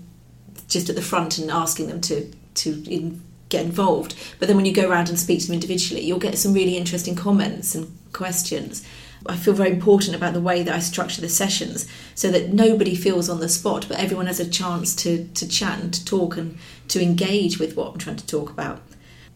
just 0.68 0.90
at 0.90 0.96
the 0.96 1.00
front 1.00 1.38
and 1.38 1.50
asking 1.50 1.86
them 1.86 2.02
to 2.02 2.30
to 2.56 2.82
in, 2.90 3.22
get 3.48 3.64
involved 3.64 4.14
but 4.38 4.48
then 4.48 4.56
when 4.56 4.66
you 4.66 4.72
go 4.72 4.88
around 4.88 5.08
and 5.08 5.18
speak 5.18 5.40
to 5.40 5.46
them 5.46 5.54
individually 5.54 6.02
you'll 6.02 6.18
get 6.18 6.36
some 6.36 6.52
really 6.52 6.76
interesting 6.76 7.14
comments 7.14 7.74
and 7.74 7.96
questions 8.12 8.84
I 9.28 9.36
feel 9.36 9.54
very 9.54 9.70
important 9.70 10.14
about 10.14 10.34
the 10.34 10.40
way 10.40 10.62
that 10.62 10.74
I 10.74 10.78
structure 10.78 11.20
the 11.20 11.28
sessions 11.28 11.88
so 12.14 12.30
that 12.30 12.52
nobody 12.52 12.94
feels 12.94 13.28
on 13.28 13.40
the 13.40 13.48
spot, 13.48 13.86
but 13.88 13.98
everyone 13.98 14.26
has 14.26 14.40
a 14.40 14.48
chance 14.48 14.94
to, 14.96 15.26
to 15.28 15.48
chat 15.48 15.80
and 15.80 15.92
to 15.94 16.04
talk 16.04 16.36
and 16.36 16.58
to 16.88 17.02
engage 17.02 17.58
with 17.58 17.76
what 17.76 17.92
I'm 17.92 17.98
trying 17.98 18.16
to 18.16 18.26
talk 18.26 18.50
about. 18.50 18.82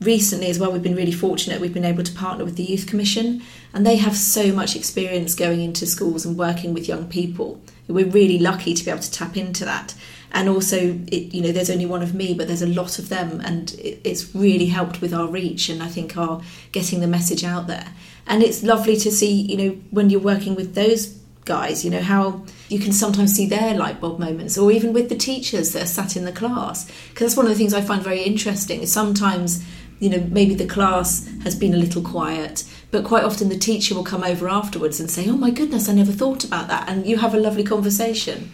Recently, 0.01 0.49
as 0.49 0.59
well, 0.59 0.73
we've 0.73 0.83
been 0.83 0.97
really 0.97 1.13
fortunate. 1.13 1.61
We've 1.61 1.75
been 1.75 1.85
able 1.85 2.05
to 2.05 2.13
partner 2.13 2.45
with 2.45 2.57
the 2.57 2.63
Youth 2.63 2.87
Commission, 2.87 3.43
and 3.75 3.87
they 3.87 3.97
have 3.97 4.17
so 4.17 4.53
much 4.53 4.75
experience 4.75 5.35
going 5.35 5.61
into 5.61 5.87
schools 5.87 6.25
and 6.25 6.39
working 6.39 6.73
with 6.73 6.89
young 6.89 7.07
people. 7.07 7.61
We're 7.93 8.09
really 8.09 8.39
lucky 8.39 8.75
to 8.75 8.85
be 8.85 8.91
able 8.91 9.03
to 9.03 9.11
tap 9.11 9.37
into 9.37 9.65
that. 9.65 9.95
And 10.33 10.49
also, 10.49 10.77
it, 11.09 11.35
you 11.35 11.43
know, 11.43 11.51
there's 11.51 11.71
only 11.71 11.87
one 11.87 12.03
of 12.03 12.15
me, 12.15 12.35
but 12.35 12.47
there's 12.47 12.63
a 12.63 12.67
lot 12.67 13.01
of 13.01 13.09
them, 13.09 13.41
and 13.41 13.73
it, 13.73 14.01
it's 14.05 14.33
really 14.35 14.67
helped 14.67 15.01
with 15.01 15.13
our 15.13 15.27
reach 15.27 15.69
and 15.69 15.83
I 15.83 15.89
think 15.89 16.17
our 16.17 16.41
getting 16.71 17.01
the 17.01 17.09
message 17.09 17.43
out 17.43 17.67
there 17.67 17.89
and 18.31 18.43
it's 18.43 18.63
lovely 18.63 18.97
to 18.97 19.11
see 19.11 19.33
you 19.33 19.57
know 19.57 19.77
when 19.91 20.09
you're 20.09 20.21
working 20.21 20.55
with 20.55 20.75
those 20.75 21.09
guys 21.45 21.85
you 21.85 21.91
know 21.91 22.01
how 22.01 22.45
you 22.69 22.79
can 22.79 22.93
sometimes 22.93 23.35
see 23.35 23.47
their 23.47 23.75
light 23.75 24.01
bulb 24.01 24.19
moments 24.19 24.57
or 24.57 24.71
even 24.71 24.93
with 24.93 25.09
the 25.09 25.17
teachers 25.17 25.73
that 25.73 25.83
are 25.83 25.87
sat 25.87 26.17
in 26.17 26.25
the 26.25 26.33
class 26.33 26.85
because 27.09 27.27
that's 27.27 27.37
one 27.37 27.47
of 27.47 27.51
the 27.51 27.59
things 27.59 27.75
i 27.75 27.81
find 27.81 28.03
very 28.03 28.23
interesting 28.23 28.83
is 28.83 28.93
sometimes 28.93 29.65
you 29.99 30.09
know 30.09 30.25
maybe 30.31 30.55
the 30.55 30.67
class 30.67 31.29
has 31.43 31.57
been 31.57 31.75
a 31.75 31.79
little 31.79 32.03
quiet 32.03 32.65
but 32.91 33.05
quite 33.05 33.25
often 33.25 33.49
the 33.49 33.59
teacher 33.59 33.95
will 33.95 34.05
come 34.05 34.25
over 34.25 34.49
afterwards 34.49 35.01
and 35.01 35.11
say 35.11 35.29
oh 35.29 35.37
my 35.37 35.51
goodness 35.51 35.89
i 35.89 35.93
never 35.93 36.13
thought 36.13 36.45
about 36.45 36.69
that 36.69 36.89
and 36.89 37.07
you 37.07 37.17
have 37.19 37.35
a 37.35 37.41
lovely 37.41 37.65
conversation 37.65 38.51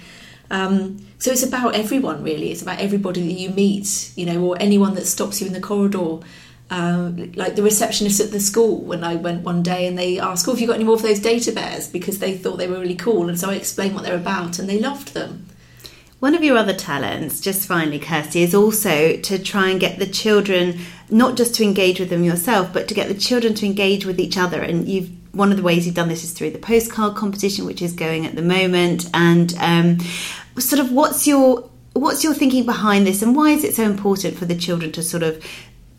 um, 0.49 1.05
so 1.19 1.33
it's 1.33 1.43
about 1.43 1.75
everyone 1.75 2.23
really 2.23 2.53
it's 2.53 2.63
about 2.63 2.79
everybody 2.79 3.23
that 3.23 3.41
you 3.41 3.51
meet 3.51 4.13
you 4.17 4.27
know 4.27 4.41
or 4.43 4.57
anyone 4.61 4.95
that 4.95 5.07
stops 5.07 5.41
you 5.41 5.47
in 5.47 5.53
the 5.53 5.61
corridor 5.61 6.21
um, 6.69 7.33
like 7.33 7.55
the 7.55 7.63
receptionist 7.63 8.21
at 8.21 8.33
the 8.33 8.41
school 8.41 8.81
when 8.81 9.05
I 9.05 9.15
went 9.15 9.45
one 9.45 9.63
day 9.63 9.87
and 9.87 9.97
they 9.97 10.19
asked, 10.19 10.49
Oh, 10.49 10.53
have 10.53 10.61
you 10.61 10.67
got 10.67 10.77
any 10.77 10.85
more 10.85 10.97
of 10.97 11.03
those 11.03 11.21
data 11.21 11.53
bears? 11.53 11.89
Because 11.89 12.19
they 12.19 12.37
thought 12.37 12.57
they 12.57 12.67
were 12.67 12.81
really 12.81 12.97
cool. 12.97 13.29
And 13.29 13.39
so 13.39 13.51
I 13.51 13.55
explained 13.55 13.95
what 13.95 14.03
they're 14.03 14.17
about 14.17 14.59
and 14.59 14.69
they 14.69 14.81
loved 14.81 15.15
them. 15.15 15.47
One 16.19 16.35
of 16.35 16.43
your 16.43 16.57
other 16.57 16.73
talents, 16.73 17.41
just 17.41 17.69
finally, 17.69 17.99
Kirsty, 17.99 18.43
is 18.43 18.55
also 18.55 19.17
to 19.19 19.39
try 19.39 19.69
and 19.69 19.79
get 19.79 19.99
the 19.99 20.07
children 20.07 20.79
not 21.11 21.37
just 21.37 21.55
to 21.57 21.63
engage 21.63 22.01
with 22.01 22.09
them 22.09 22.25
yourself, 22.25 22.73
but 22.73 22.89
to 22.89 22.95
get 22.95 23.09
the 23.09 23.15
children 23.15 23.55
to 23.55 23.67
engage 23.67 24.07
with 24.07 24.19
each 24.19 24.39
other. 24.39 24.61
And 24.63 24.89
you've 24.89 25.11
one 25.35 25.51
of 25.51 25.59
the 25.59 25.63
ways 25.63 25.85
you've 25.85 25.95
done 25.95 26.09
this 26.09 26.25
is 26.25 26.33
through 26.33 26.51
the 26.51 26.59
postcard 26.59 27.15
competition, 27.15 27.67
which 27.67 27.83
is 27.83 27.93
going 27.93 28.25
at 28.25 28.35
the 28.35 28.43
moment. 28.43 29.11
And 29.13 29.55
um, 29.59 29.99
sort 30.59 30.81
of, 30.81 30.91
what's 30.91 31.27
your 31.27 31.69
what's 31.93 32.25
your 32.25 32.35
thinking 32.35 32.65
behind 32.65 33.07
this, 33.07 33.21
and 33.21 33.37
why 33.37 33.51
is 33.51 33.63
it 33.63 33.75
so 33.75 33.85
important 33.85 34.37
for 34.39 34.47
the 34.47 34.57
children 34.57 34.93
to 34.93 35.03
sort 35.03 35.23
of 35.23 35.45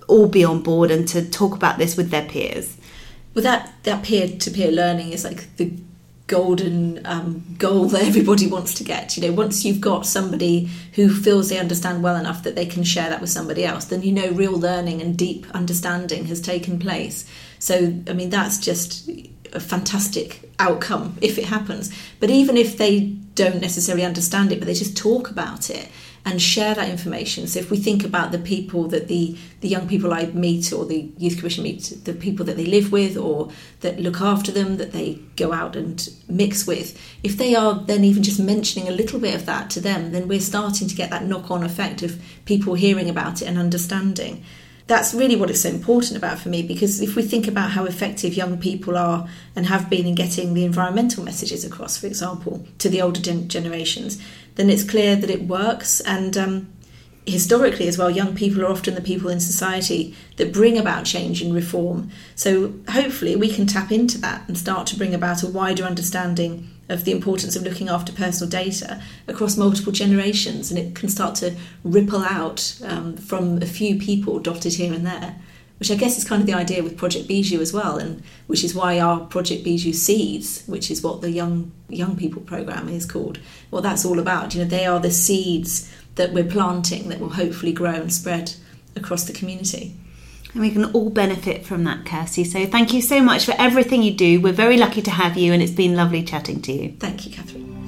all 0.08 0.28
be 0.28 0.44
on 0.44 0.62
board 0.62 0.90
and 0.90 1.08
to 1.10 1.30
talk 1.30 1.56
about 1.56 1.78
this 1.78 1.96
with 1.96 2.10
their 2.10 2.26
peers. 2.26 2.78
Well, 3.34 3.44
that 3.44 3.74
that 3.84 4.04
peer 4.04 4.28
to 4.28 4.52
peer 4.52 4.72
learning 4.72 5.12
is 5.12 5.24
like 5.24 5.56
the 5.58 5.72
golden 6.28 7.06
um, 7.06 7.56
goal 7.58 7.86
that 7.86 8.04
everybody 8.04 8.48
wants 8.48 8.74
to 8.76 8.84
get. 8.84 9.18
You 9.18 9.28
know, 9.28 9.34
once 9.34 9.66
you've 9.66 9.82
got 9.82 10.06
somebody 10.06 10.70
who 10.94 11.10
feels 11.10 11.50
they 11.50 11.58
understand 11.58 12.04
well 12.04 12.16
enough 12.16 12.44
that 12.44 12.56
they 12.56 12.66
can 12.66 12.84
share 12.84 13.10
that 13.10 13.22
with 13.22 13.30
somebody 13.30 13.66
else, 13.66 13.86
then 13.86 14.04
you 14.04 14.12
know 14.12 14.30
real 14.32 14.54
learning 14.58 15.02
and 15.02 15.18
deep 15.18 15.48
understanding 15.52 16.26
has 16.26 16.42
taken 16.42 16.80
place. 16.80 17.30
So, 17.60 17.94
I 18.08 18.14
mean, 18.14 18.30
that's 18.30 18.60
just 18.60 19.10
a 19.54 19.60
fantastic 19.60 20.52
outcome 20.60 21.18
if 21.22 21.38
it 21.38 21.46
happens. 21.46 21.94
But 22.20 22.30
even 22.30 22.58
if 22.58 22.78
they 22.78 23.02
don't 23.36 23.62
necessarily 23.62 24.04
understand 24.04 24.52
it, 24.52 24.60
but 24.60 24.68
they 24.68 24.74
just 24.74 24.98
talk 24.98 25.30
about 25.30 25.70
it, 25.70 25.90
and 26.26 26.42
share 26.42 26.76
that 26.76 26.90
information. 26.90 27.48
So 27.48 27.60
if 27.60 27.72
we 27.72 27.78
think 27.78 28.04
about 28.04 28.32
the 28.32 28.40
people 28.40 28.88
that 28.90 29.08
the, 29.08 29.38
the 29.62 29.68
young 29.68 29.88
people 29.88 30.14
I 30.14 30.26
meet 30.26 30.74
or 30.74 30.86
the 30.86 31.10
Youth 31.18 31.38
Commission 31.38 31.64
meet, 31.64 31.94
the 32.04 32.14
people 32.14 32.46
that 32.46 32.58
they 32.58 32.66
live 32.66 32.92
with 32.92 33.18
or 33.18 33.50
that 33.80 34.00
look 34.00 34.20
after 34.20 34.52
them, 34.52 34.78
that 34.78 34.92
they 34.92 35.20
go 35.36 35.54
out 35.54 35.76
and 35.76 36.10
mix 36.28 36.68
with, 36.68 37.00
if 37.24 37.38
they 37.38 37.56
are 37.56 37.80
then 37.80 38.04
even 38.04 38.24
just 38.24 38.40
mentioning 38.40 38.90
a 38.90 38.92
little 38.92 39.20
bit 39.20 39.36
of 39.36 39.46
that 39.46 39.70
to 39.72 39.80
them, 39.80 40.12
then 40.12 40.28
we're 40.28 40.40
starting 40.40 40.88
to 40.88 40.96
get 40.96 41.10
that 41.10 41.26
knock 41.26 41.50
on 41.50 41.64
effect 41.64 42.04
of 42.04 42.22
people 42.46 42.74
hearing 42.74 43.10
about 43.10 43.42
it 43.42 43.48
and 43.48 43.58
understanding 43.58 44.44
that's 44.88 45.14
really 45.14 45.36
what 45.36 45.50
it's 45.50 45.62
so 45.62 45.70
important 45.70 46.18
about 46.18 46.40
for 46.40 46.48
me 46.48 46.64
because 46.64 47.02
if 47.02 47.16
we 47.16 47.22
think 47.22 47.48
about 47.48 47.72
how 47.72 47.84
effective 47.86 48.34
young 48.34 48.58
people 48.58 48.98
are 48.98 49.28
and 49.56 49.66
have 49.66 49.90
been 49.90 50.08
in 50.08 50.16
getting 50.16 50.54
the 50.54 50.64
environmental 50.64 51.24
messages 51.24 51.66
across, 51.66 51.98
for 51.98 52.08
example, 52.08 52.66
to 52.80 52.88
the 52.88 53.02
older 53.02 53.20
gen- 53.20 53.50
generations, 53.50 54.22
then 54.56 54.70
it's 54.70 54.90
clear 54.90 55.18
that 55.18 55.30
it 55.30 55.44
works. 55.44 56.00
And 56.02 56.38
um, 56.38 56.70
historically, 57.26 57.90
as 57.90 57.98
well, 57.98 58.10
young 58.10 58.34
people 58.34 58.64
are 58.64 58.72
often 58.72 58.96
the 58.96 59.02
people 59.02 59.30
in 59.30 59.42
society 59.42 60.16
that 60.38 60.54
bring 60.54 60.78
about 60.78 61.04
change 61.04 61.42
and 61.42 61.54
reform. 61.54 62.10
So 62.36 62.74
hopefully, 62.90 63.36
we 63.36 63.54
can 63.54 63.68
tap 63.68 63.92
into 63.92 64.18
that 64.20 64.48
and 64.48 64.58
start 64.58 64.88
to 64.88 64.98
bring 64.98 65.14
about 65.14 65.44
a 65.44 65.48
wider 65.48 65.84
understanding 65.84 66.70
of 66.90 67.04
the 67.04 67.12
importance 67.12 67.56
of 67.56 67.64
looking 67.64 67.90
after 67.90 68.12
personal 68.14 68.50
data 68.50 69.02
across 69.28 69.58
multiple 69.58 69.92
generations, 69.92 70.72
and 70.72 70.80
it 70.80 70.96
can 70.96 71.10
start 71.10 71.36
to 71.36 71.56
ripple 71.84 72.22
out 72.22 72.80
um, 72.84 73.18
from 73.18 73.62
a 73.62 73.66
few 73.66 74.00
people 74.00 74.40
dotted 74.40 74.74
here 74.74 74.94
and 74.94 75.06
there 75.06 75.36
which 75.80 75.92
I 75.92 75.96
guess 75.96 76.18
is 76.18 76.24
kind 76.24 76.42
of 76.42 76.48
the 76.48 76.54
idea 76.54 76.84
with 76.84 76.98
Project 76.98 77.28
Bijou 77.28 77.62
as 77.62 77.72
well, 77.72 77.98
and 77.98 78.24
which 78.48 78.64
is 78.64 78.74
why 78.74 79.00
our 79.00 79.20
Project 79.22 79.64
Bijou 79.64 79.94
Seeds, 79.94 80.64
which 80.66 80.90
is 80.90 81.04
what 81.04 81.22
the 81.22 81.32
young 81.32 81.72
young 81.90 82.18
people 82.18 82.42
program 82.42 82.90
is 82.90 83.06
called, 83.06 83.40
what 83.70 83.84
that's 83.84 84.06
all 84.06 84.20
about. 84.20 84.56
You 84.56 84.64
know, 84.64 84.68
they 84.68 84.86
are 84.86 85.00
the 85.00 85.12
seeds 85.12 85.92
that 86.16 86.34
we're 86.34 86.44
planting 86.44 87.10
that 87.10 87.20
will 87.20 87.30
hopefully 87.30 87.72
grow 87.72 87.94
and 87.94 88.12
spread 88.12 88.56
across 88.96 89.26
the 89.26 89.34
community. 89.34 89.96
And 90.54 90.62
we 90.62 90.72
can 90.72 90.86
all 90.86 91.10
benefit 91.10 91.66
from 91.66 91.84
that, 91.84 92.06
Kirsty. 92.06 92.44
So 92.44 92.66
thank 92.66 92.94
you 92.94 93.02
so 93.02 93.22
much 93.22 93.46
for 93.46 93.54
everything 93.58 94.02
you 94.02 94.14
do. 94.14 94.42
We're 94.42 94.54
very 94.54 94.78
lucky 94.78 95.02
to 95.04 95.12
have 95.12 95.38
you, 95.38 95.54
and 95.54 95.62
it's 95.62 95.72
been 95.72 95.96
lovely 95.96 96.24
chatting 96.24 96.62
to 96.64 96.72
you. 96.72 96.96
Thank 97.00 97.26
you, 97.26 97.32
Catherine. 97.34 97.87